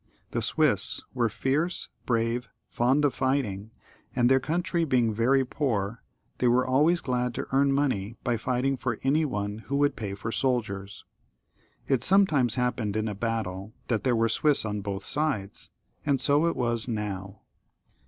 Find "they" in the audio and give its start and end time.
6.39-6.47